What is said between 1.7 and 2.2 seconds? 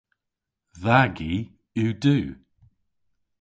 yw du.